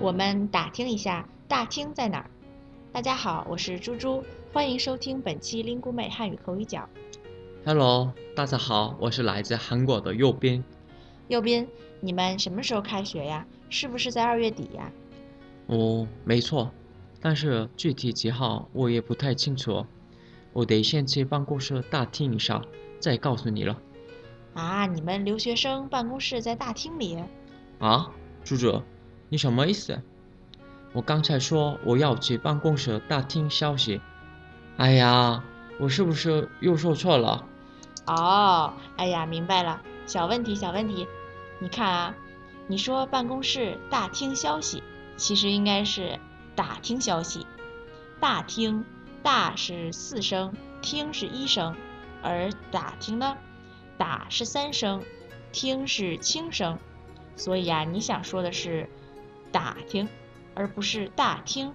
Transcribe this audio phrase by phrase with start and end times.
[0.00, 2.30] 我们打听一下大厅在哪儿。
[2.90, 6.88] 大家好，我是猪猪，欢迎收听本期 Lingu 妹汉语口语角。
[7.66, 10.64] Hello，大家好，我是来自韩国的右边。
[11.28, 11.68] 右边，
[12.00, 13.46] 你们什么时候开学呀？
[13.68, 14.90] 是不是在二月底呀？
[15.66, 16.70] 哦，没错，
[17.20, 19.84] 但是具体几号我也不太清楚，
[20.54, 22.62] 我得先去办公室打听一下，
[22.98, 23.78] 再告诉你了。
[24.54, 27.22] 啊，你们留学生办公室在大厅里？
[27.78, 28.10] 啊，
[28.42, 28.80] 猪猪，
[29.30, 30.02] 你什么意思？
[30.92, 34.00] 我刚才说我要去办公室打听消息。
[34.76, 35.44] 哎呀，
[35.78, 37.46] 我是不是又说错了？
[38.06, 41.06] 哦，哎呀，明白了，小问题，小问题。
[41.60, 42.14] 你看啊，
[42.66, 44.82] 你说办公室大厅消息，
[45.16, 46.18] 其实应该是
[46.56, 47.46] 打听消息。
[48.18, 48.84] 大厅，
[49.22, 50.52] 大是四声，
[50.82, 51.76] 听是一声，
[52.20, 53.36] 而打听呢，
[53.96, 55.04] 打是三声，
[55.52, 56.76] 听是轻声。
[57.36, 58.90] 所以啊，你想说的是
[59.52, 60.08] 打听，
[60.54, 61.72] 而不是大厅。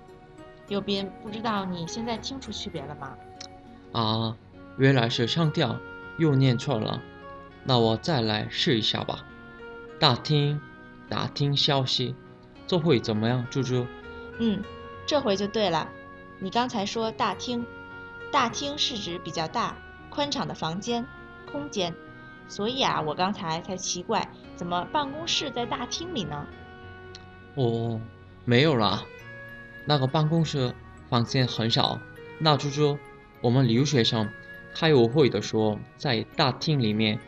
[0.67, 3.15] 右边，不知道你现在听出区别了吗？
[3.91, 4.37] 啊，
[4.77, 5.77] 原来是声调
[6.17, 7.01] 又念错了，
[7.63, 9.25] 那我再来试一下吧。
[9.99, 10.59] 大听，
[11.07, 12.15] 打听消息，
[12.65, 13.85] 这会怎么样，猪猪？
[14.39, 14.63] 嗯，
[15.05, 15.87] 这回就对了。
[16.39, 17.65] 你刚才说大厅，
[18.31, 19.77] 大厅是指比较大、
[20.09, 21.05] 宽敞的房间、
[21.51, 21.93] 空间，
[22.47, 26.45] 所以啊，我刚才才奇怪，怎么办公室在大厅里呢？
[27.55, 28.01] 哦，
[28.43, 29.05] 没有啦，
[29.85, 30.73] 那个办公室
[31.09, 31.99] 房间很少。
[32.37, 32.97] 那猪猪，
[33.41, 34.29] 我们留学生
[34.73, 37.19] 开舞会的时候在大厅里面，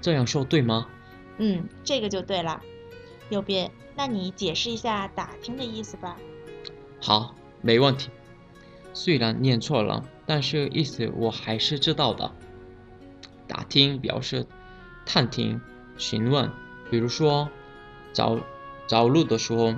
[0.00, 0.88] 这样说对吗？
[1.36, 2.62] 嗯，这个就对了。
[3.28, 6.16] 右边，那你解释一下打听的意思吧。
[7.00, 8.08] 好，没问题。
[8.94, 12.32] 虽然念错了，但是意思我还是知道的。
[13.46, 14.46] 打听表示
[15.04, 15.60] 探听、
[15.98, 16.50] 询问，
[16.90, 17.48] 比如说
[18.14, 18.40] 找
[18.88, 19.74] 找路的时候，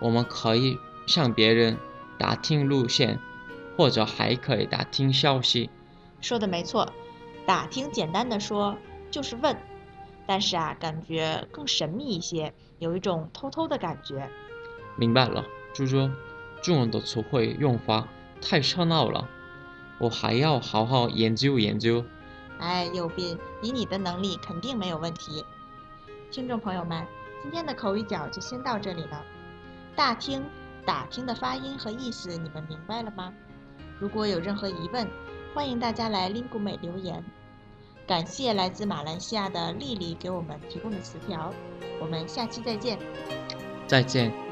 [0.00, 1.76] 我们可以向别人
[2.16, 3.18] 打听路线，
[3.76, 5.68] 或者还可以打听消息。
[6.20, 6.90] 说的没错，
[7.44, 8.76] 打听简单的说
[9.10, 9.56] 就是问，
[10.26, 14.30] 但是啊，感觉更神秘一些，有一种偷偷的感觉。
[14.96, 16.10] 明白了，猪猪，
[16.62, 18.06] 中文的词汇用法
[18.40, 19.28] 太热闹了，
[19.98, 22.04] 我还要好好研究研究。
[22.58, 25.44] 哎，右斌，以你的能力肯定没有问题。
[26.30, 27.06] 听众朋友们，
[27.42, 29.24] 今天的口语角就先到这里了。
[29.94, 30.44] 大厅、
[30.84, 33.32] 打听的发音和意思你们明白了吗？
[33.98, 35.08] 如果有任何疑问，
[35.54, 37.24] 欢迎大家来 Lingu 美留言。
[38.06, 41.52] 感谢来自马来西亚的丽丽给我们提供的词条。
[42.00, 42.98] 我们下期再见。
[43.86, 44.47] 再见。